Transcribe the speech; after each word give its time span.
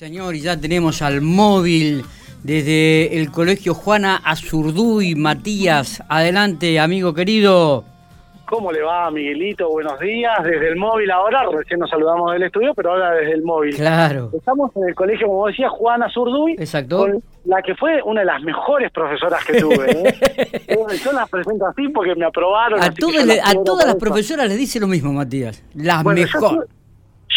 Señor, 0.00 0.34
y 0.34 0.40
ya 0.40 0.58
tenemos 0.58 1.02
al 1.02 1.20
móvil 1.20 2.02
desde 2.42 3.18
el 3.20 3.30
colegio 3.30 3.74
Juana 3.74 4.16
Azurduy, 4.24 5.14
Matías. 5.14 6.02
Adelante, 6.08 6.80
amigo 6.80 7.12
querido. 7.12 7.84
¿Cómo 8.46 8.72
le 8.72 8.80
va, 8.80 9.10
Miguelito? 9.10 9.68
Buenos 9.68 10.00
días. 10.00 10.42
Desde 10.42 10.68
el 10.70 10.76
móvil 10.76 11.10
ahora, 11.10 11.42
recién 11.52 11.80
nos 11.80 11.90
saludamos 11.90 12.32
del 12.32 12.44
estudio, 12.44 12.72
pero 12.74 12.92
ahora 12.92 13.10
desde 13.10 13.34
el 13.34 13.42
móvil. 13.42 13.76
Claro. 13.76 14.30
Estamos 14.32 14.74
en 14.74 14.88
el 14.88 14.94
colegio, 14.94 15.26
como 15.26 15.46
decía, 15.48 15.68
Juana 15.68 16.06
Azurduy. 16.06 16.52
Exacto. 16.52 16.96
Con 17.00 17.22
la 17.44 17.60
que 17.60 17.74
fue 17.74 18.00
una 18.02 18.20
de 18.20 18.26
las 18.26 18.40
mejores 18.40 18.90
profesoras 18.92 19.44
que 19.44 19.60
tuve. 19.60 19.90
¿eh? 20.08 20.62
Yo 21.04 21.12
las 21.12 21.28
presento 21.28 21.66
así 21.66 21.88
porque 21.88 22.14
me 22.14 22.24
aprobaron. 22.24 22.82
A, 22.82 22.90
todas 22.90 23.26
le- 23.26 23.36
las 23.36 23.54
a 23.54 23.62
todas 23.62 23.94
profesoras 23.96 24.48
les 24.48 24.56
dice 24.56 24.80
lo 24.80 24.86
mismo, 24.86 25.12
Matías. 25.12 25.62
Las 25.74 26.02
Bueno, 26.02 26.22
mejores. 26.22 26.70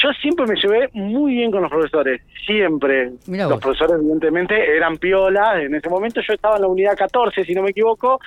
Yo 0.03 0.09
siempre 0.21 0.45
me 0.45 0.55
llevé 0.55 0.89
muy 0.93 1.33
bien 1.35 1.49
con 1.49 1.61
los 1.61 1.71
profesores, 1.71 2.21
siempre. 2.45 3.11
Mirá 3.27 3.43
los 3.45 3.53
vos. 3.53 3.61
profesores 3.61 3.95
evidentemente 4.01 4.75
eran 4.75 4.97
piolas, 4.97 5.61
en 5.61 5.75
ese 5.75 5.89
momento 5.89 6.19
yo 6.27 6.33
estaba 6.33 6.57
en 6.57 6.63
la 6.63 6.67
unidad 6.67 6.95
14, 6.97 7.45
si 7.45 7.53
no 7.53 7.61
me 7.63 7.69
equivoco, 7.69 8.19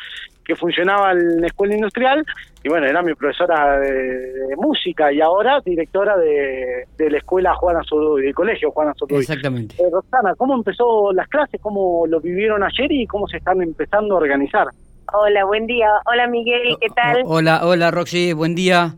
que 0.44 0.54
funcionaba 0.56 1.12
en 1.12 1.40
la 1.40 1.48
escuela 1.48 1.74
industrial, 1.74 2.24
y 2.62 2.68
bueno, 2.68 2.86
era 2.86 3.02
mi 3.02 3.12
profesora 3.14 3.78
de, 3.80 3.92
de 3.92 4.56
música 4.56 5.12
y 5.12 5.20
ahora 5.20 5.60
directora 5.64 6.16
de, 6.16 6.84
de 6.96 7.10
la 7.10 7.18
escuela 7.18 7.54
Juana 7.54 7.82
Zurduy, 7.84 8.22
del 8.22 8.34
colegio 8.34 8.70
Juana 8.70 8.94
Zurduy. 8.96 9.18
Exactamente. 9.18 9.74
Eh, 9.78 9.86
Roxana, 9.92 10.34
¿cómo 10.36 10.54
empezó 10.54 11.12
las 11.12 11.28
clases? 11.28 11.60
¿Cómo 11.60 12.06
lo 12.06 12.20
vivieron 12.20 12.62
ayer 12.62 12.90
y 12.90 13.06
cómo 13.06 13.26
se 13.28 13.36
están 13.38 13.60
empezando 13.60 14.14
a 14.14 14.18
organizar? 14.18 14.68
Hola, 15.12 15.44
buen 15.44 15.66
día. 15.66 15.88
Hola 16.06 16.26
Miguel, 16.26 16.76
¿qué 16.80 16.88
tal? 16.88 17.22
O- 17.24 17.34
Hola, 17.34 17.60
hola 17.66 17.90
Roxy, 17.90 18.32
buen 18.32 18.54
día. 18.54 18.94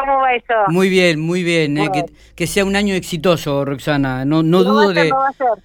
¿Cómo 0.00 0.18
va 0.20 0.34
eso? 0.34 0.54
Muy 0.68 0.88
bien, 0.88 1.18
muy 1.20 1.42
bien. 1.42 1.78
eh, 1.78 1.88
que, 1.92 2.04
que 2.34 2.46
sea 2.46 2.64
un 2.64 2.76
año 2.76 2.94
exitoso, 2.94 3.64
Roxana. 3.64 4.24
No, 4.24 4.42
dudo 4.42 4.92
de, 4.92 5.10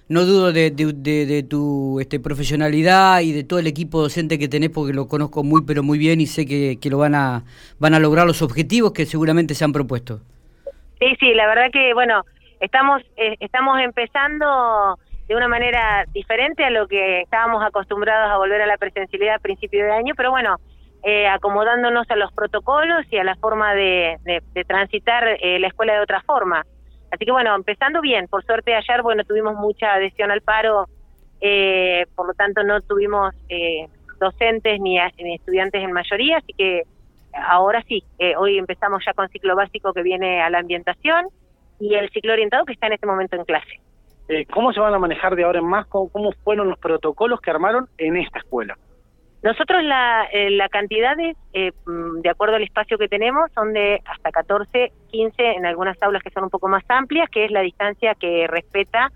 no 0.08 0.24
dudo 0.24 0.52
de, 0.52 0.70
de- 0.70 0.92
de- 0.92 1.26
de 1.26 1.42
tu 1.42 2.00
este, 2.00 2.18
profesionalidad 2.20 3.20
y 3.20 3.32
de 3.32 3.44
todo 3.44 3.58
el 3.58 3.66
equipo 3.66 4.00
docente 4.00 4.38
que 4.38 4.48
tenés, 4.48 4.70
porque 4.70 4.92
lo 4.94 5.06
conozco 5.08 5.42
muy, 5.44 5.62
pero 5.66 5.82
muy 5.82 5.98
bien 5.98 6.20
y 6.20 6.26
sé 6.26 6.46
que, 6.46 6.78
que 6.80 6.90
lo 6.90 6.98
van 6.98 7.14
a, 7.14 7.44
van 7.78 7.94
a 7.94 7.98
lograr 7.98 8.26
los 8.26 8.42
objetivos 8.42 8.92
que 8.92 9.06
seguramente 9.06 9.54
se 9.54 9.64
han 9.64 9.72
propuesto. 9.72 10.20
Sí, 10.98 11.14
sí, 11.20 11.34
la 11.34 11.46
verdad 11.46 11.66
que, 11.72 11.92
bueno, 11.94 12.22
estamos 12.60 13.02
eh, 13.16 13.36
estamos 13.40 13.80
empezando 13.80 14.98
de 15.28 15.36
una 15.36 15.48
manera 15.48 16.04
diferente 16.12 16.64
a 16.64 16.70
lo 16.70 16.86
que 16.88 17.22
estábamos 17.22 17.62
acostumbrados 17.64 18.30
a 18.30 18.36
volver 18.36 18.60
a 18.62 18.66
la 18.66 18.76
presencialidad 18.76 19.36
a 19.36 19.38
principio 19.38 19.84
de 19.84 19.90
año, 19.92 20.14
pero 20.16 20.30
bueno, 20.30 20.56
eh, 21.02 21.26
acomodándonos 21.26 22.08
a 22.10 22.16
los 22.16 22.32
protocolos 22.32 23.04
y 23.10 23.16
a 23.18 23.24
la 23.24 23.34
forma 23.36 23.74
de, 23.74 24.18
de- 24.24 24.64
transitar 24.64 25.24
eh, 25.40 25.58
la 25.58 25.68
escuela 25.68 25.94
de 25.94 26.00
otra 26.00 26.20
forma. 26.22 26.64
Así 27.10 27.24
que 27.24 27.32
bueno, 27.32 27.54
empezando 27.54 28.00
bien, 28.00 28.28
por 28.28 28.44
suerte 28.44 28.74
ayer, 28.74 29.02
bueno, 29.02 29.24
tuvimos 29.24 29.54
mucha 29.56 29.92
adhesión 29.94 30.30
al 30.30 30.40
paro, 30.40 30.86
eh, 31.40 32.06
por 32.14 32.26
lo 32.28 32.34
tanto 32.34 32.62
no 32.62 32.80
tuvimos 32.80 33.34
eh, 33.48 33.86
docentes 34.18 34.80
ni, 34.80 34.98
ni 35.18 35.34
estudiantes 35.34 35.82
en 35.82 35.92
mayoría, 35.92 36.38
así 36.38 36.52
que 36.56 36.82
ahora 37.34 37.82
sí, 37.88 38.04
eh, 38.18 38.34
hoy 38.36 38.58
empezamos 38.58 39.02
ya 39.04 39.12
con 39.12 39.28
ciclo 39.28 39.56
básico 39.56 39.92
que 39.92 40.02
viene 40.02 40.40
a 40.40 40.48
la 40.50 40.58
ambientación 40.60 41.26
y 41.80 41.94
el 41.94 42.08
ciclo 42.10 42.32
orientado 42.32 42.64
que 42.64 42.74
está 42.74 42.86
en 42.86 42.92
este 42.94 43.06
momento 43.06 43.36
en 43.36 43.44
clase. 43.44 43.80
¿Cómo 44.52 44.72
se 44.72 44.80
van 44.80 44.94
a 44.94 44.98
manejar 44.98 45.34
de 45.36 45.44
ahora 45.44 45.58
en 45.58 45.66
más? 45.66 45.86
¿Cómo, 45.88 46.08
cómo 46.08 46.32
fueron 46.44 46.68
los 46.70 46.78
protocolos 46.78 47.40
que 47.40 47.50
armaron 47.50 47.88
en 47.98 48.16
esta 48.16 48.38
escuela? 48.38 48.78
Nosotros 49.42 49.82
la, 49.82 50.28
eh, 50.32 50.50
la 50.50 50.68
cantidades, 50.68 51.36
eh, 51.52 51.72
mm, 51.86 52.20
de 52.20 52.30
acuerdo 52.30 52.56
al 52.56 52.62
espacio 52.62 52.96
que 52.96 53.08
tenemos, 53.08 53.50
son 53.54 53.72
de 53.72 54.00
hasta 54.04 54.30
14, 54.30 54.92
15 55.10 55.42
en 55.56 55.66
algunas 55.66 56.00
aulas 56.02 56.22
que 56.22 56.30
son 56.30 56.44
un 56.44 56.50
poco 56.50 56.68
más 56.68 56.84
amplias, 56.88 57.28
que 57.28 57.44
es 57.44 57.50
la 57.50 57.60
distancia 57.62 58.14
que 58.14 58.46
respeta 58.46 59.10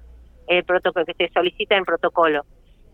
el 0.49 0.65
protocolo, 0.65 1.07
que 1.07 1.15
se 1.15 1.33
solicita 1.33 1.77
en 1.77 1.85
protocolo. 1.85 2.43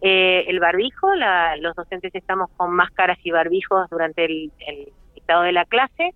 Eh, 0.02 0.44
el 0.48 0.60
barbijo, 0.60 1.14
la- 1.14 1.56
los 1.56 1.74
docentes 1.74 2.14
estamos 2.14 2.50
con 2.56 2.72
máscaras 2.74 3.18
y 3.24 3.30
barbijos 3.30 3.88
durante 3.90 4.24
el, 4.26 4.52
el 4.66 4.88
dictado 5.14 5.42
de 5.42 5.52
la 5.52 5.64
clase. 5.64 6.10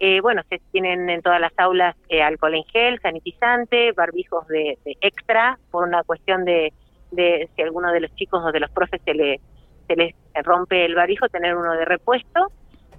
Eh, 0.00 0.20
bueno, 0.20 0.42
se 0.50 0.60
tienen 0.70 1.08
en 1.08 1.22
todas 1.22 1.40
las 1.40 1.52
aulas 1.56 1.96
eh, 2.08 2.22
alcohol 2.22 2.54
en 2.54 2.64
gel, 2.64 3.00
sanitizante, 3.00 3.92
barbijos 3.92 4.46
de, 4.48 4.78
de 4.84 4.96
extra, 5.00 5.58
por 5.70 5.84
una 5.88 6.02
cuestión 6.04 6.44
de, 6.44 6.72
de 7.10 7.48
si 7.56 7.62
alguno 7.62 7.90
de 7.92 8.00
los 8.00 8.14
chicos 8.14 8.42
o 8.44 8.52
de 8.52 8.60
los 8.60 8.70
profes 8.70 9.00
se 9.04 9.14
le 9.14 9.40
se 9.88 9.96
les 9.96 10.14
rompe 10.44 10.84
el 10.84 10.94
barbijo, 10.94 11.28
tener 11.28 11.56
uno 11.56 11.72
de 11.72 11.84
repuesto. 11.84 12.52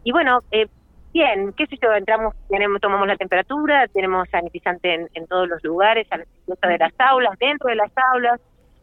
Y 0.04 0.12
bueno, 0.12 0.42
eh, 0.52 0.68
bien, 1.14 1.54
qué 1.54 1.66
sé 1.68 1.78
yo, 1.82 1.94
entramos, 1.94 2.36
tenemos, 2.50 2.82
tomamos 2.82 3.08
la 3.08 3.16
temperatura, 3.16 3.88
tenemos 3.88 4.28
sanitizante 4.30 5.08
en, 5.14 5.28
todos 5.28 5.48
los 5.48 5.64
lugares, 5.64 6.08
a 6.12 6.18
la 6.18 6.70
de 6.70 6.78
las 6.78 6.94
aulas, 7.00 7.38
dentro 7.40 7.70
de 7.70 7.76
las 7.76 7.92
aulas, 8.14 8.42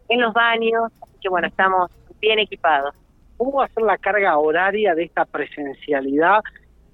en 0.08 0.20
los 0.20 0.32
baños, 0.32 0.92
así 1.02 1.18
que 1.20 1.28
bueno, 1.28 1.48
estamos 1.48 1.90
bien 2.20 2.38
equipados. 2.38 2.94
¿Cómo 3.36 3.58
va 3.58 3.66
a 3.66 3.68
ser 3.68 3.82
la 3.82 3.98
carga 3.98 4.38
horaria 4.38 4.94
de 4.94 5.04
esta 5.04 5.24
presencialidad? 5.26 6.40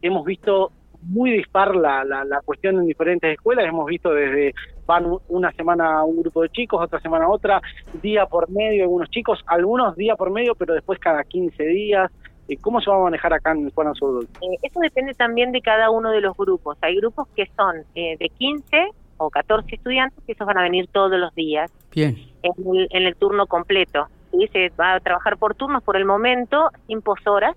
Hemos 0.01 0.25
visto 0.25 0.73
muy 1.03 1.31
dispar 1.33 1.75
la, 1.75 2.05
la, 2.05 2.25
la 2.25 2.41
cuestión 2.41 2.77
en 2.77 2.87
diferentes 2.87 3.33
escuelas, 3.33 3.67
hemos 3.67 3.87
visto 3.87 4.13
desde 4.13 4.55
van 4.87 5.07
una 5.29 5.53
semana 5.53 6.05
un 6.05 6.23
grupo 6.23 6.43
de 6.43 6.49
chicos, 6.51 6.81
otra 6.83 7.01
semana 7.01 7.29
otra, 7.29 7.61
día 8.03 8.27
por 8.27 8.51
medio 8.51 8.85
algunos 8.85 9.11
chicos, 9.11 9.41
algunos 9.47 9.97
día 9.97 10.17
por 10.17 10.31
medio, 10.31 10.55
pero 10.55 10.75
después 10.75 10.99
cada 10.99 11.25
15 11.25 11.63
días. 11.65 12.11
Eh, 12.49 12.57
¿Cómo 12.61 12.81
se 12.81 12.91
va 12.91 12.97
a 12.97 13.05
manejar 13.05 13.33
acá 13.33 13.53
en 13.53 13.71
Juana 13.71 13.93
Zurduy? 13.95 14.25
Eh, 14.41 14.59
eso 14.63 14.81
depende 14.81 15.15
también 15.15 15.53
de 15.53 15.61
cada 15.61 15.91
uno 15.91 16.11
de 16.11 16.21
los 16.21 16.37
grupos. 16.37 16.77
Hay 16.81 16.97
grupos 16.97 17.29
que 17.37 17.47
son 17.57 17.85
eh, 17.95 18.17
de 18.19 18.29
15 18.29 18.89
o 19.19 19.31
14 19.31 19.77
estudiantes, 19.77 20.23
que 20.27 20.33
esos 20.33 20.47
van 20.47 20.59
a 20.59 20.63
venir 20.63 20.89
todos 20.89 21.19
los 21.19 21.33
días. 21.35 21.71
Bien. 21.93 22.17
en 22.43 22.77
el, 22.77 22.89
en 22.91 23.03
el 23.05 23.15
turno 23.15 23.47
completo. 23.47 24.09
¿sí? 24.33 24.49
Se 24.53 24.71
va 24.71 24.95
a 24.95 25.01
trabajar 25.01 25.37
por 25.37 25.55
turnos 25.55 25.83
por 25.85 25.97
el 25.97 26.05
momento, 26.05 26.71
sin 26.89 27.01
poshoras. 27.01 27.57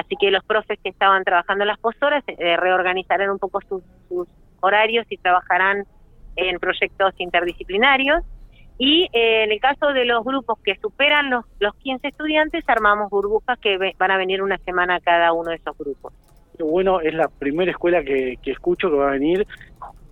Así 0.00 0.16
que 0.18 0.30
los 0.30 0.42
profes 0.44 0.78
que 0.82 0.88
estaban 0.88 1.24
trabajando 1.24 1.64
las 1.66 1.78
poshoras 1.78 2.24
eh, 2.26 2.56
reorganizarán 2.56 3.30
un 3.30 3.38
poco 3.38 3.60
sus, 3.68 3.82
sus 4.08 4.26
horarios 4.60 5.04
y 5.10 5.18
trabajarán 5.18 5.84
en 6.36 6.58
proyectos 6.58 7.12
interdisciplinarios. 7.18 8.24
Y 8.78 9.10
eh, 9.12 9.44
en 9.44 9.52
el 9.52 9.60
caso 9.60 9.92
de 9.92 10.06
los 10.06 10.24
grupos 10.24 10.58
que 10.64 10.74
superan 10.76 11.28
los, 11.28 11.44
los 11.58 11.74
15 11.76 12.08
estudiantes, 12.08 12.64
armamos 12.66 13.10
burbujas 13.10 13.58
que 13.58 13.76
van 13.98 14.10
a 14.10 14.16
venir 14.16 14.42
una 14.42 14.56
semana 14.58 14.96
a 14.96 15.00
cada 15.00 15.34
uno 15.34 15.50
de 15.50 15.56
esos 15.56 15.76
grupos. 15.76 16.14
Bueno, 16.58 17.00
es 17.00 17.12
la 17.12 17.28
primera 17.28 17.70
escuela 17.70 18.02
que, 18.02 18.36
que 18.42 18.52
escucho 18.52 18.90
que 18.90 18.96
va 18.96 19.08
a 19.08 19.12
venir 19.12 19.46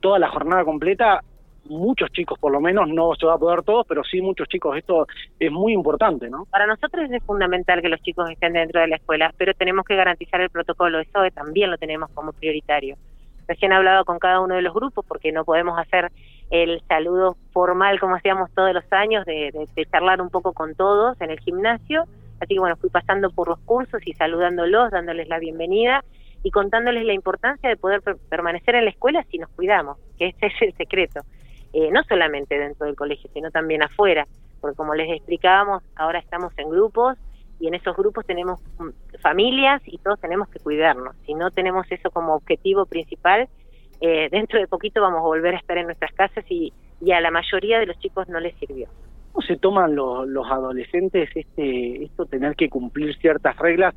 toda 0.00 0.18
la 0.18 0.28
jornada 0.28 0.64
completa. 0.64 1.22
Muchos 1.68 2.10
chicos, 2.10 2.38
por 2.38 2.50
lo 2.52 2.60
menos, 2.60 2.88
no 2.88 3.14
se 3.14 3.26
va 3.26 3.34
a 3.34 3.38
poder 3.38 3.62
todos, 3.62 3.86
pero 3.86 4.02
sí 4.04 4.20
muchos 4.22 4.48
chicos. 4.48 4.76
Esto 4.76 5.06
es 5.38 5.50
muy 5.52 5.72
importante, 5.72 6.30
¿no? 6.30 6.46
Para 6.50 6.66
nosotros 6.66 7.10
es 7.10 7.22
fundamental 7.24 7.82
que 7.82 7.88
los 7.88 8.00
chicos 8.00 8.30
estén 8.30 8.54
dentro 8.54 8.80
de 8.80 8.88
la 8.88 8.96
escuela, 8.96 9.32
pero 9.36 9.52
tenemos 9.54 9.84
que 9.84 9.94
garantizar 9.96 10.40
el 10.40 10.50
protocolo. 10.50 10.98
Eso 11.00 11.20
también 11.34 11.70
lo 11.70 11.76
tenemos 11.78 12.10
como 12.14 12.32
prioritario. 12.32 12.96
Recién 13.46 13.72
he 13.72 13.76
hablado 13.76 14.04
con 14.04 14.18
cada 14.18 14.40
uno 14.40 14.54
de 14.56 14.62
los 14.62 14.74
grupos 14.74 15.04
porque 15.06 15.32
no 15.32 15.44
podemos 15.44 15.78
hacer 15.78 16.10
el 16.50 16.80
saludo 16.88 17.36
formal 17.52 17.98
como 18.00 18.14
hacíamos 18.14 18.50
todos 18.52 18.72
los 18.72 18.84
años, 18.92 19.24
de, 19.26 19.50
de- 19.52 19.68
de 19.74 19.86
charlar 19.86 20.20
un 20.22 20.30
poco 20.30 20.52
con 20.52 20.74
todos 20.74 21.20
en 21.20 21.30
el 21.30 21.40
gimnasio. 21.40 22.04
Así 22.40 22.54
que 22.54 22.60
bueno, 22.60 22.76
fui 22.76 22.88
pasando 22.90 23.30
por 23.30 23.48
los 23.48 23.58
cursos 23.60 24.00
y 24.06 24.12
saludándolos, 24.14 24.90
dándoles 24.90 25.28
la 25.28 25.38
bienvenida 25.38 26.04
y 26.42 26.50
contándoles 26.50 27.04
la 27.04 27.12
importancia 27.14 27.68
de 27.68 27.76
poder 27.76 28.00
per- 28.00 28.16
permanecer 28.30 28.76
en 28.76 28.84
la 28.84 28.90
escuela 28.90 29.24
si 29.30 29.38
nos 29.38 29.50
cuidamos, 29.50 29.98
que 30.18 30.28
ese 30.28 30.46
es 30.46 30.52
el 30.62 30.72
secreto. 30.74 31.20
Eh, 31.72 31.90
no 31.90 32.02
solamente 32.04 32.58
dentro 32.58 32.86
del 32.86 32.96
colegio, 32.96 33.28
sino 33.34 33.50
también 33.50 33.82
afuera, 33.82 34.26
porque 34.60 34.76
como 34.76 34.94
les 34.94 35.10
explicábamos, 35.10 35.82
ahora 35.96 36.18
estamos 36.18 36.52
en 36.56 36.70
grupos 36.70 37.18
y 37.60 37.68
en 37.68 37.74
esos 37.74 37.96
grupos 37.96 38.24
tenemos 38.24 38.60
mm, 38.78 39.18
familias 39.20 39.82
y 39.84 39.98
todos 39.98 40.18
tenemos 40.20 40.48
que 40.48 40.60
cuidarnos. 40.60 41.14
Si 41.26 41.34
no 41.34 41.50
tenemos 41.50 41.86
eso 41.90 42.10
como 42.10 42.34
objetivo 42.34 42.86
principal, 42.86 43.48
eh, 44.00 44.28
dentro 44.32 44.58
de 44.58 44.66
poquito 44.66 45.02
vamos 45.02 45.18
a 45.18 45.22
volver 45.22 45.54
a 45.54 45.58
estar 45.58 45.76
en 45.76 45.86
nuestras 45.86 46.12
casas 46.12 46.44
y, 46.48 46.72
y 47.00 47.12
a 47.12 47.20
la 47.20 47.30
mayoría 47.30 47.78
de 47.78 47.86
los 47.86 47.98
chicos 47.98 48.28
no 48.28 48.40
les 48.40 48.54
sirvió. 48.56 48.88
¿Cómo 49.32 49.46
se 49.46 49.56
toman 49.56 49.94
los, 49.94 50.26
los 50.26 50.46
adolescentes 50.50 51.28
este 51.34 52.04
esto 52.04 52.24
tener 52.24 52.56
que 52.56 52.70
cumplir 52.70 53.16
ciertas 53.18 53.56
reglas? 53.58 53.94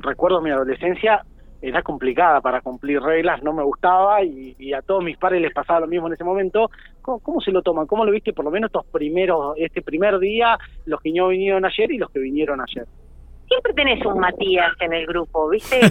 Recuerdo 0.00 0.42
mi 0.42 0.50
adolescencia, 0.50 1.24
era 1.60 1.82
complicada 1.82 2.40
para 2.40 2.60
cumplir 2.60 3.00
reglas, 3.00 3.42
no 3.42 3.52
me 3.52 3.62
gustaba 3.62 4.22
y, 4.22 4.54
y 4.58 4.72
a 4.72 4.82
todos 4.82 5.02
mis 5.02 5.16
padres 5.16 5.42
les 5.42 5.52
pasaba 5.52 5.80
lo 5.80 5.86
mismo 5.88 6.06
en 6.06 6.14
ese 6.14 6.24
momento. 6.24 6.70
¿Cómo, 7.02 7.18
cómo 7.18 7.40
se 7.40 7.50
lo 7.50 7.62
toman? 7.62 7.86
¿Cómo 7.86 8.04
lo 8.04 8.12
viste 8.12 8.32
por 8.32 8.44
lo 8.44 8.50
menos 8.50 8.68
estos 8.68 8.86
primeros, 8.86 9.54
este 9.56 9.82
primer 9.82 10.18
día, 10.18 10.56
los 10.86 11.00
que 11.00 11.12
no 11.12 11.28
vinieron 11.28 11.64
ayer 11.64 11.90
y 11.90 11.98
los 11.98 12.10
que 12.10 12.20
vinieron 12.20 12.60
ayer? 12.60 12.86
Siempre 13.48 13.72
tenés 13.72 14.04
un 14.04 14.18
Matías 14.18 14.72
en 14.80 14.92
el 14.92 15.06
grupo, 15.06 15.48
¿viste? 15.48 15.80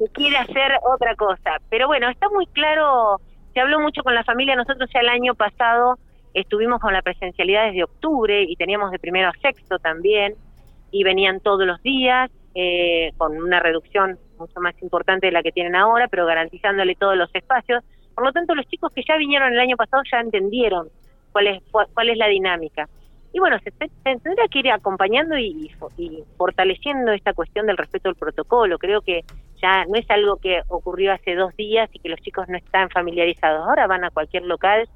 Que 0.00 0.06
quiere 0.14 0.38
hacer 0.38 0.72
otra 0.94 1.14
cosa. 1.14 1.58
Pero 1.68 1.86
bueno, 1.86 2.08
está 2.08 2.26
muy 2.30 2.46
claro, 2.46 3.20
se 3.52 3.60
habló 3.60 3.80
mucho 3.80 4.02
con 4.02 4.14
la 4.14 4.24
familia, 4.24 4.56
nosotros 4.56 4.88
ya 4.94 5.00
el 5.00 5.10
año 5.10 5.34
pasado 5.34 5.98
estuvimos 6.32 6.80
con 6.80 6.94
la 6.94 7.02
presencialidad 7.02 7.66
desde 7.66 7.84
octubre 7.84 8.44
y 8.44 8.56
teníamos 8.56 8.92
de 8.92 8.98
primero 8.98 9.28
a 9.28 9.32
sexto 9.42 9.78
también 9.78 10.36
y 10.90 11.04
venían 11.04 11.40
todos 11.40 11.66
los 11.66 11.82
días 11.82 12.30
eh, 12.54 13.12
con 13.16 13.36
una 13.36 13.60
reducción 13.60 14.18
mucho 14.38 14.60
más 14.60 14.74
importante 14.82 15.26
de 15.26 15.32
la 15.32 15.42
que 15.42 15.52
tienen 15.52 15.76
ahora, 15.76 16.08
pero 16.08 16.26
garantizándole 16.26 16.94
todos 16.94 17.16
los 17.16 17.32
espacios. 17.34 17.84
Por 18.14 18.24
lo 18.24 18.32
tanto, 18.32 18.54
los 18.54 18.66
chicos 18.66 18.92
que 18.92 19.04
ya 19.06 19.16
vinieron 19.16 19.52
el 19.52 19.60
año 19.60 19.76
pasado 19.76 20.02
ya 20.10 20.20
entendieron 20.20 20.88
cuál 21.32 21.46
es 21.46 21.62
cuál 21.70 22.08
es 22.08 22.16
la 22.16 22.26
dinámica. 22.26 22.88
Y 23.32 23.38
bueno, 23.38 23.58
se, 23.62 23.70
tendría 24.02 24.48
que 24.50 24.58
ir 24.58 24.70
acompañando 24.72 25.38
y, 25.38 25.70
y, 25.96 26.24
fortaleciendo 26.36 27.12
esta 27.12 27.32
cuestión 27.32 27.66
del 27.66 27.76
respeto 27.76 28.08
al 28.08 28.16
protocolo. 28.16 28.78
Creo 28.78 29.02
que 29.02 29.24
ya 29.62 29.84
no 29.84 29.94
es 29.94 30.10
algo 30.10 30.36
que 30.36 30.62
ocurrió 30.68 31.12
hace 31.12 31.36
dos 31.36 31.54
días 31.56 31.88
y 31.92 32.00
que 32.00 32.08
los 32.08 32.20
chicos 32.20 32.48
no 32.48 32.56
están 32.56 32.90
familiarizados. 32.90 33.68
Ahora 33.68 33.86
van 33.86 34.04
a 34.04 34.10
cualquier 34.10 34.44
local 34.44 34.88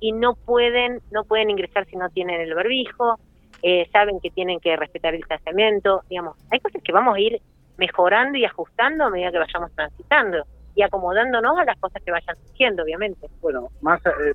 y 0.00 0.12
no 0.12 0.34
pueden 0.34 1.00
no 1.10 1.24
pueden 1.24 1.50
ingresar 1.50 1.86
si 1.86 1.96
no 1.96 2.08
tienen 2.08 2.40
el 2.40 2.54
barbijo. 2.54 3.18
Eh, 3.62 3.88
saben 3.92 4.18
que 4.20 4.30
tienen 4.30 4.58
que 4.60 4.76
respetar 4.76 5.14
el 5.14 5.20
distanciamiento. 5.20 6.02
Digamos, 6.10 6.36
hay 6.50 6.60
cosas 6.60 6.82
que 6.82 6.92
vamos 6.92 7.16
a 7.16 7.20
ir 7.20 7.40
mejorando 7.76 8.36
y 8.36 8.44
ajustando 8.44 9.04
a 9.04 9.10
medida 9.10 9.30
que 9.30 9.38
vayamos 9.38 9.72
transitando 9.72 10.44
y 10.74 10.82
acomodándonos 10.82 11.58
a 11.58 11.64
las 11.64 11.78
cosas 11.78 12.02
que 12.02 12.10
vayan 12.10 12.36
surgiendo, 12.46 12.82
obviamente. 12.82 13.28
Bueno, 13.40 13.68
más 13.80 14.00
eh, 14.06 14.34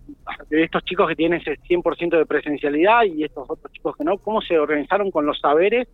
de 0.49 0.63
estos 0.63 0.83
chicos 0.83 1.09
que 1.09 1.15
tienen 1.15 1.41
ese 1.41 1.57
100% 1.67 2.17
de 2.17 2.25
presencialidad 2.25 3.03
y 3.03 3.23
estos 3.23 3.49
otros 3.49 3.71
chicos 3.73 3.95
que 3.97 4.03
no, 4.03 4.17
¿cómo 4.17 4.41
se 4.41 4.57
organizaron 4.57 5.11
con 5.11 5.25
los 5.25 5.39
saberes 5.39 5.87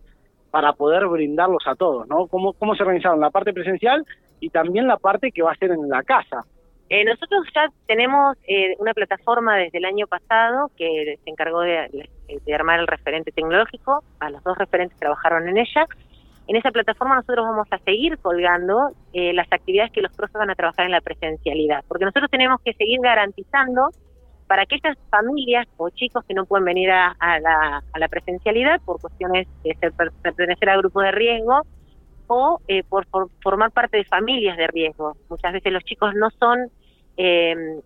para 0.50 0.72
poder 0.74 1.06
brindarlos 1.06 1.66
a 1.66 1.74
todos? 1.74 2.06
¿no? 2.08 2.26
¿Cómo, 2.26 2.52
cómo 2.52 2.74
se 2.74 2.82
organizaron 2.82 3.20
la 3.20 3.30
parte 3.30 3.52
presencial 3.52 4.04
y 4.40 4.50
también 4.50 4.86
la 4.86 4.98
parte 4.98 5.32
que 5.32 5.42
va 5.42 5.52
a 5.52 5.56
ser 5.56 5.70
en 5.70 5.88
la 5.88 6.02
casa? 6.02 6.44
Eh, 6.90 7.04
nosotros 7.04 7.46
ya 7.54 7.66
tenemos 7.86 8.36
eh, 8.46 8.76
una 8.78 8.92
plataforma 8.92 9.56
desde 9.56 9.78
el 9.78 9.86
año 9.86 10.06
pasado 10.06 10.70
que 10.76 11.18
se 11.22 11.30
encargó 11.30 11.60
de, 11.60 12.08
armar 12.54 12.80
el 12.80 12.86
referente 12.86 13.32
tecnológico, 13.32 14.04
a 14.20 14.30
los 14.30 14.42
dos 14.44 14.56
referentes 14.58 14.98
trabajaron 14.98 15.48
en 15.48 15.58
ella, 15.58 15.86
en 16.46 16.56
esa 16.56 16.70
plataforma 16.70 17.16
nosotros 17.16 17.46
vamos 17.46 17.66
a 17.70 17.78
seguir 17.78 18.18
colgando 18.18 18.90
eh, 19.14 19.32
las 19.32 19.50
actividades 19.50 19.92
que 19.92 20.02
los 20.02 20.14
profes 20.14 20.34
van 20.34 20.50
a 20.50 20.54
trabajar 20.54 20.84
en 20.84 20.92
la 20.92 21.00
presencialidad, 21.00 21.82
porque 21.88 22.04
nosotros 22.04 22.30
tenemos 22.30 22.60
que 22.62 22.74
seguir 22.74 23.00
garantizando 23.00 23.88
para 24.46 24.62
aquellas 24.62 24.98
familias 25.10 25.66
o 25.78 25.88
chicos 25.88 26.22
que 26.26 26.34
no 26.34 26.44
pueden 26.44 26.66
venir 26.66 26.90
a, 26.90 27.16
la, 27.40 28.08
presencialidad 28.08 28.78
por 28.84 29.00
cuestiones 29.00 29.48
de 29.62 29.74
ser, 29.76 29.92
pertenecer 30.22 30.68
a 30.68 30.76
grupos 30.76 31.02
de 31.02 31.12
riesgo 31.12 31.62
o 32.34 32.60
eh, 32.68 32.82
por, 32.82 33.06
formar 33.42 33.70
parte 33.70 33.98
de 33.98 34.04
familias 34.04 34.56
de 34.56 34.66
riesgo. 34.66 35.16
Muchas 35.28 35.52
veces 35.52 35.72
los 35.72 35.84
chicos 35.84 36.14
no 36.14 36.30
son 36.30 36.70
em, 37.16 37.80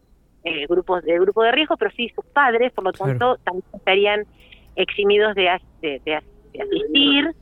eh, 0.45 0.67
grupos 0.67 1.05
de 1.05 1.19
grupo 1.19 1.43
de 1.43 1.53
riesgo, 1.53 1.77
pero 1.77 1.91
sí 1.93 2.09
sus 2.15 2.25
padres, 2.27 2.73
por 2.73 2.85
lo 2.85 2.93
tanto 2.93 3.37
también 3.45 3.65
estarían 3.75 4.27
eximidos 4.77 5.35
de, 5.35 5.61
de 5.83 6.15
asistir 6.17 7.35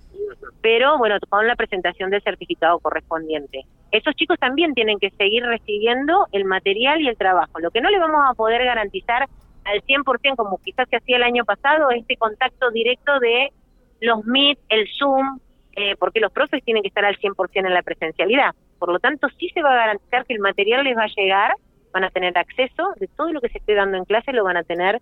pero 0.60 0.98
bueno, 0.98 1.16
con 1.28 1.46
la 1.46 1.56
presentación 1.56 2.10
del 2.10 2.22
certificado 2.22 2.78
correspondiente. 2.80 3.64
Esos 3.90 4.14
chicos 4.14 4.38
también 4.38 4.74
tienen 4.74 4.98
que 4.98 5.10
seguir 5.10 5.44
recibiendo 5.44 6.26
el 6.32 6.44
material 6.44 7.00
y 7.00 7.08
el 7.08 7.16
trabajo. 7.16 7.60
Lo 7.60 7.70
que 7.70 7.80
no 7.80 7.90
le 7.90 7.98
vamos 7.98 8.20
a 8.28 8.34
poder 8.34 8.64
garantizar 8.64 9.28
al 9.64 9.82
100%, 9.82 10.36
como 10.36 10.58
quizás 10.58 10.88
se 10.88 10.96
hacía 10.96 11.16
el 11.16 11.22
año 11.22 11.44
pasado, 11.44 11.90
este 11.90 12.16
contacto 12.16 12.70
directo 12.70 13.18
de 13.20 13.52
los 14.00 14.24
Meet, 14.24 14.58
el 14.68 14.88
Zoom, 14.98 15.38
eh, 15.76 15.94
porque 15.98 16.20
los 16.20 16.32
profes 16.32 16.64
tienen 16.64 16.82
que 16.82 16.88
estar 16.88 17.04
al 17.04 17.18
100% 17.18 17.50
en 17.54 17.74
la 17.74 17.82
presencialidad. 17.82 18.54
Por 18.78 18.92
lo 18.92 18.98
tanto, 18.98 19.28
sí 19.38 19.50
se 19.54 19.62
va 19.62 19.72
a 19.72 19.76
garantizar 19.76 20.26
que 20.26 20.34
el 20.34 20.40
material 20.40 20.84
les 20.84 20.96
va 20.96 21.04
a 21.04 21.14
llegar, 21.16 21.54
van 21.92 22.04
a 22.04 22.10
tener 22.10 22.36
acceso 22.36 22.92
de 22.96 23.08
todo 23.08 23.32
lo 23.32 23.40
que 23.40 23.48
se 23.48 23.58
esté 23.58 23.74
dando 23.74 23.96
en 23.96 24.04
clase, 24.04 24.32
lo 24.32 24.44
van 24.44 24.56
a 24.56 24.64
tener 24.64 25.00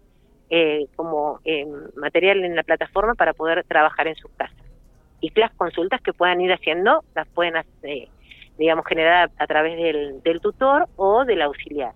eh, 0.51 0.87
como 0.95 1.41
eh, 1.45 1.67
material 1.97 2.45
en 2.45 2.55
la 2.55 2.63
plataforma 2.63 3.15
para 3.15 3.33
poder 3.33 3.65
trabajar 3.65 4.07
en 4.07 4.15
sus 4.17 4.31
casas 4.33 4.65
y 5.25 5.41
las 5.41 5.53
consultas 5.55 6.03
que 6.03 6.13
puedan 6.13 6.41
ir 6.43 6.53
haciendo 6.53 7.03
las 7.15 7.27
pueden, 7.29 7.55
eh, 7.83 8.09
digamos, 8.59 8.85
generar 8.87 9.31
a, 9.39 9.47
través 9.47 9.79
del, 9.79 10.23
del, 10.23 10.41
tutor 10.41 10.87
o 10.97 11.25
del 11.25 11.41
auxiliar. 11.41 11.93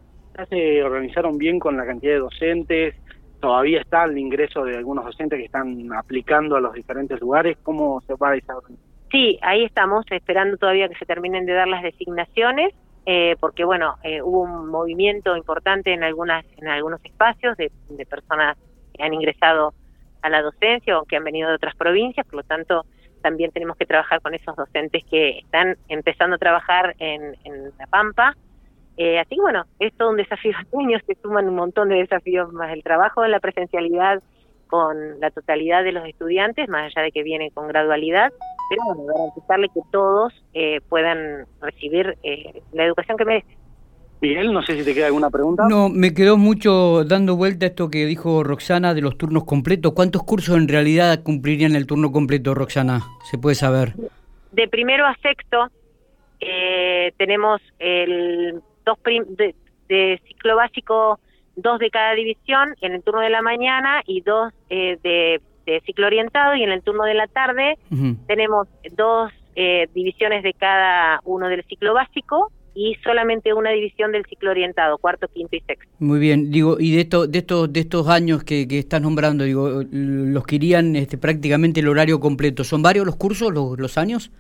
¿Se 0.49 0.83
organizaron 0.83 1.37
bien 1.37 1.59
con 1.59 1.77
la 1.77 1.85
cantidad 1.85 2.15
de 2.15 2.21
docentes? 2.21 2.95
¿Todavía 3.41 3.81
está 3.81 4.05
el 4.05 4.19
ingreso 4.19 4.65
de 4.65 4.77
algunos 4.77 5.05
docentes 5.05 5.39
que 5.39 5.47
están 5.47 5.93
aplicando 5.93 6.57
a 6.57 6.61
los 6.61 6.73
diferentes 6.73 7.21
lugares? 7.21 7.57
¿Cómo 7.63 8.01
se 8.03 8.15
va 8.15 8.31
a 8.31 8.33
desarrollar? 8.33 8.79
Sí, 9.11 9.39
ahí 9.43 9.65
estamos 9.65 10.05
esperando 10.11 10.57
todavía 10.57 10.89
que 10.89 10.97
se 10.97 11.07
terminen 11.07 11.47
de 11.47 11.55
dar 11.55 11.69
las 11.69 11.83
designaciones. 11.83 12.75
Eh, 13.07 13.37
porque 13.41 13.65
bueno, 13.65 13.95
eh, 14.03 14.21
hubo 14.21 14.43
un 14.43 14.69
movimiento 14.69 15.35
importante 15.35 15.95
en 15.95 16.03
algunas 16.03 16.45
en 16.59 16.69
algunos 16.69 17.03
espacios 17.03 17.57
de, 17.57 17.71
de 17.89 18.05
personas 18.05 18.59
que 18.93 19.03
han 19.03 19.15
ingresado 19.15 19.73
a 20.21 20.29
la 20.29 20.43
docencia 20.43 20.99
o 20.99 21.05
que 21.05 21.17
han 21.17 21.25
venido 21.25 21.49
de 21.49 21.55
otras 21.55 21.75
provincias, 21.75 22.27
por 22.27 22.37
lo 22.37 22.43
tanto 22.43 22.85
también 23.23 23.51
tenemos 23.51 23.77
que 23.77 23.87
trabajar 23.87 24.21
con 24.21 24.35
esos 24.35 24.55
docentes 24.57 25.05
que 25.05 25.39
están 25.41 25.77
empezando 25.89 26.37
a 26.37 26.39
trabajar 26.39 26.95
en, 26.99 27.35
La 27.79 27.87
Pampa. 27.87 28.37
Eh, 28.99 29.21
así 29.21 29.37
que 29.37 29.41
bueno, 29.41 29.65
es 29.79 29.95
todo 29.97 30.11
un 30.11 30.17
desafío. 30.17 30.53
Los 30.73 31.03
se 31.07 31.17
suman 31.23 31.49
un 31.49 31.55
montón 31.55 31.89
de 31.89 31.97
desafíos 31.97 32.53
más 32.53 32.73
el 32.73 32.83
trabajo 32.83 33.23
de 33.23 33.29
la 33.29 33.41
presencialidad 33.41 34.23
con 34.67 35.21
la 35.21 35.31
totalidad 35.31 35.83
de 35.85 35.93
los 35.93 36.07
estudiantes, 36.07 36.69
más 36.69 36.93
allá 36.93 37.05
de 37.05 37.13
que 37.13 37.23
viene 37.23 37.51
con 37.53 37.69
gradualidad, 37.69 38.33
pero 38.69 38.83
bueno, 38.85 39.15
garantizarle 39.15 39.69
que 39.69 39.81
todos 39.91 40.35
eh, 40.53 40.81
puedan 40.89 41.47
recibir 41.61 42.19
eh, 42.23 42.63
la 42.73 42.85
educación 42.85 43.17
que 43.17 43.25
merecen. 43.25 43.57
Miguel, 44.21 44.53
no 44.53 44.63
sé 44.63 44.77
si 44.77 44.85
te 44.85 44.95
queda 44.95 45.07
alguna 45.07 45.31
pregunta. 45.31 45.65
No, 45.69 45.89
me 45.89 46.13
quedó 46.13 46.37
mucho 46.37 47.05
dando 47.05 47.37
vuelta 47.37 47.67
esto 47.67 47.89
que 47.89 48.05
dijo 48.05 48.43
Roxana 48.43 48.93
de 48.93 49.01
los 49.01 49.17
turnos 49.17 49.45
completos. 49.45 49.93
¿Cuántos 49.93 50.25
cursos 50.25 50.57
en 50.57 50.67
realidad 50.67 51.23
cumplirían 51.23 51.77
el 51.77 51.87
turno 51.87 52.11
completo, 52.11 52.53
Roxana? 52.53 53.03
¿Se 53.31 53.39
puede 53.39 53.55
saber? 53.55 53.95
De 54.51 54.67
primero 54.67 55.07
a 55.07 55.15
sexto 55.23 55.69
eh, 56.41 57.13
tenemos 57.17 57.61
el 57.79 58.61
dos 58.89 58.99
de, 59.89 60.21
ciclo 60.27 60.57
básico, 60.57 61.19
dos 61.57 61.79
de 61.79 61.91
cada 61.91 62.15
división 62.15 62.75
en 62.81 62.93
el 62.93 63.03
turno 63.03 63.21
de 63.21 63.31
la 63.31 63.43
mañana 63.43 64.03
y 64.07 64.21
dos 64.23 64.53
eh, 64.71 64.99
de, 65.03 65.41
ciclo 65.85 66.07
orientado 66.07 66.55
y 66.55 66.63
en 66.63 66.73
el 66.73 66.83
turno 66.83 67.05
de 67.05 67.13
la 67.13 67.27
tarde 67.27 67.77
tenemos 68.27 68.69
dos 68.93 69.31
eh, 69.55 69.87
divisiones 69.93 70.43
de 70.43 70.55
cada 70.55 71.21
uno 71.25 71.49
del 71.49 71.63
ciclo 71.65 71.93
básico 71.93 72.51
y 72.75 72.97
solamente 73.05 73.53
una 73.53 73.71
división 73.71 74.13
del 74.13 74.25
ciclo 74.25 74.51
orientado, 74.51 74.97
cuarto, 74.97 75.29
quinto 75.29 75.57
y 75.57 75.61
sexto. 75.61 75.87
Muy 75.99 76.21
bien, 76.21 76.51
digo, 76.51 76.77
y 76.79 76.95
de, 76.95 77.03
esto, 77.03 77.27
de, 77.27 77.41
estos, 77.41 77.71
de 77.71 77.81
estos 77.81 78.09
años 78.09 78.45
que, 78.45 78.67
que 78.67 78.79
estás 78.79 79.03
nombrando, 79.03 79.45
digo, 79.45 79.83
los 79.91 80.47
que 80.47 80.57
irían 80.57 80.97
este, 80.97 81.19
prácticamente 81.19 81.81
el 81.81 81.89
horario 81.89 82.19
completo, 82.19 82.65
¿son 82.65 82.81
varios 82.81 83.05
los 83.05 83.17
cursos, 83.17 83.53
los, 83.53 83.79
los 83.79 83.99
años? 83.99 84.31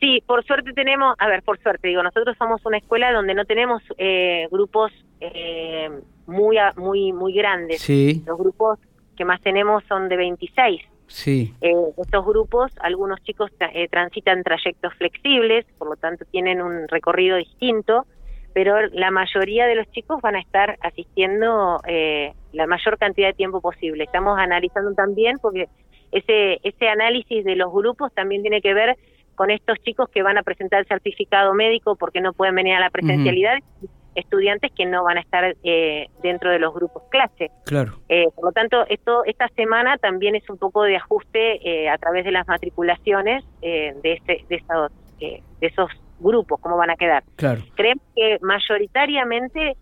Sí, 0.00 0.22
por 0.26 0.44
suerte 0.44 0.72
tenemos, 0.72 1.16
a 1.18 1.28
ver, 1.28 1.42
por 1.42 1.58
suerte, 1.58 1.88
digo, 1.88 2.02
nosotros 2.02 2.36
somos 2.38 2.64
una 2.64 2.78
escuela 2.78 3.12
donde 3.12 3.34
no 3.34 3.44
tenemos 3.44 3.82
eh, 3.96 4.46
grupos 4.50 4.92
eh, 5.20 5.90
muy, 6.26 6.56
muy, 6.76 7.12
muy 7.12 7.32
grandes. 7.32 7.80
Sí. 7.80 8.22
Los 8.26 8.38
grupos 8.38 8.78
que 9.16 9.24
más 9.24 9.40
tenemos 9.40 9.82
son 9.88 10.08
de 10.08 10.16
26. 10.16 10.80
Sí. 11.08 11.54
Eh, 11.60 11.72
estos 11.96 12.24
grupos, 12.24 12.70
algunos 12.80 13.20
chicos 13.22 13.50
eh, 13.72 13.88
transitan 13.88 14.42
trayectos 14.44 14.94
flexibles, 14.94 15.66
por 15.78 15.88
lo 15.88 15.96
tanto 15.96 16.24
tienen 16.26 16.62
un 16.62 16.86
recorrido 16.86 17.36
distinto, 17.36 18.06
pero 18.52 18.86
la 18.88 19.10
mayoría 19.10 19.66
de 19.66 19.74
los 19.74 19.90
chicos 19.90 20.20
van 20.20 20.36
a 20.36 20.40
estar 20.40 20.78
asistiendo 20.82 21.80
eh, 21.86 22.34
la 22.52 22.66
mayor 22.66 22.98
cantidad 22.98 23.28
de 23.28 23.34
tiempo 23.34 23.60
posible. 23.60 24.04
Estamos 24.04 24.38
analizando 24.38 24.92
también, 24.94 25.38
porque 25.40 25.68
ese, 26.12 26.60
ese 26.62 26.88
análisis 26.88 27.44
de 27.44 27.56
los 27.56 27.72
grupos 27.72 28.12
también 28.12 28.42
tiene 28.42 28.60
que 28.60 28.74
ver 28.74 28.96
con 29.38 29.52
estos 29.52 29.78
chicos 29.84 30.08
que 30.12 30.24
van 30.24 30.36
a 30.36 30.42
presentar 30.42 30.80
el 30.80 30.86
certificado 30.86 31.54
médico 31.54 31.94
porque 31.94 32.20
no 32.20 32.32
pueden 32.32 32.56
venir 32.56 32.74
a 32.74 32.80
la 32.80 32.90
presencialidad 32.90 33.58
estudiantes 34.16 34.72
que 34.76 34.84
no 34.84 35.04
van 35.04 35.18
a 35.18 35.20
estar 35.20 35.54
eh, 35.62 36.08
dentro 36.24 36.50
de 36.50 36.58
los 36.58 36.74
grupos 36.74 37.04
clase. 37.08 37.52
Claro. 37.64 38.00
Eh, 38.08 38.24
por 38.34 38.46
lo 38.46 38.52
tanto, 38.52 38.84
esto 38.88 39.22
esta 39.26 39.46
semana 39.54 39.96
también 39.96 40.34
es 40.34 40.50
un 40.50 40.58
poco 40.58 40.82
de 40.82 40.96
ajuste 40.96 41.60
eh, 41.62 41.88
a 41.88 41.96
través 41.98 42.24
de 42.24 42.32
las 42.32 42.48
matriculaciones 42.48 43.44
de, 43.60 43.94
este, 44.02 44.44
de, 44.48 44.56
esos, 44.56 44.90
de 45.20 45.42
esos 45.60 45.88
grupos, 46.18 46.58
cómo 46.60 46.76
van 46.76 46.90
a 46.90 46.96
quedar. 46.96 47.22
Claro. 47.36 47.60
Creemos 47.76 48.02
que 48.16 48.38
mayoritariamente 48.40 49.76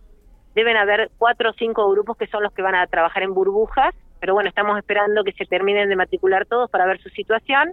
deben 0.54 0.76
haber 0.76 1.10
cuatro 1.16 1.48
o 1.48 1.52
cinco 1.54 1.90
grupos 1.90 2.18
que 2.18 2.26
son 2.26 2.42
los 2.42 2.52
que 2.52 2.60
van 2.60 2.74
a 2.74 2.86
trabajar 2.88 3.22
en 3.22 3.32
burbujas, 3.32 3.94
pero 4.20 4.34
bueno, 4.34 4.50
estamos 4.50 4.76
esperando 4.76 5.24
que 5.24 5.32
se 5.32 5.46
terminen 5.46 5.88
de 5.88 5.96
matricular 5.96 6.44
todos 6.44 6.70
para 6.70 6.84
ver 6.84 7.00
su 7.00 7.08
situación 7.08 7.72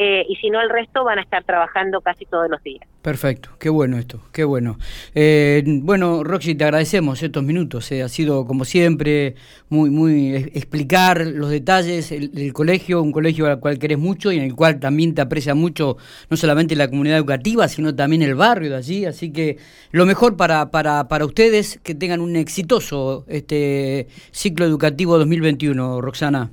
eh, 0.00 0.24
y 0.28 0.36
si 0.36 0.48
no 0.48 0.60
el 0.60 0.70
resto 0.70 1.02
van 1.02 1.18
a 1.18 1.22
estar 1.22 1.42
trabajando 1.42 2.00
casi 2.00 2.24
todos 2.24 2.48
los 2.48 2.62
días. 2.62 2.86
Perfecto, 3.02 3.50
qué 3.58 3.68
bueno 3.68 3.98
esto, 3.98 4.20
qué 4.32 4.44
bueno. 4.44 4.78
Eh, 5.12 5.64
bueno, 5.82 6.22
Roxy, 6.22 6.54
te 6.54 6.62
agradecemos 6.62 7.20
estos 7.20 7.42
minutos, 7.42 7.90
eh, 7.90 8.04
ha 8.04 8.08
sido 8.08 8.46
como 8.46 8.64
siempre 8.64 9.34
muy, 9.68 9.90
muy 9.90 10.36
explicar 10.36 11.26
los 11.26 11.50
detalles 11.50 12.10
del 12.10 12.52
colegio, 12.52 13.02
un 13.02 13.10
colegio 13.10 13.48
al 13.48 13.58
cual 13.58 13.80
querés 13.80 13.98
mucho 13.98 14.30
y 14.30 14.36
en 14.36 14.44
el 14.44 14.54
cual 14.54 14.78
también 14.78 15.16
te 15.16 15.22
aprecia 15.22 15.56
mucho 15.56 15.96
no 16.30 16.36
solamente 16.36 16.76
la 16.76 16.88
comunidad 16.88 17.18
educativa, 17.18 17.66
sino 17.66 17.92
también 17.96 18.22
el 18.22 18.36
barrio 18.36 18.70
de 18.70 18.76
allí, 18.76 19.04
así 19.04 19.32
que 19.32 19.56
lo 19.90 20.06
mejor 20.06 20.36
para, 20.36 20.70
para, 20.70 21.08
para 21.08 21.24
ustedes, 21.24 21.80
que 21.82 21.96
tengan 21.96 22.20
un 22.20 22.36
exitoso 22.36 23.24
este 23.26 24.06
ciclo 24.30 24.64
educativo 24.64 25.18
2021, 25.18 26.00
Roxana. 26.00 26.50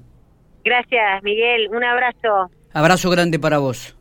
Gracias, 0.64 1.22
Miguel, 1.22 1.68
un 1.70 1.84
abrazo. 1.84 2.50
Abrazo 2.76 3.10
grande 3.10 3.40
para 3.40 3.58
vos. 3.58 3.96